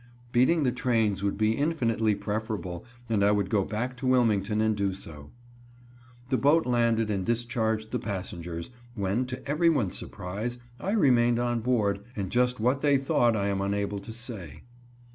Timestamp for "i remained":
10.79-11.37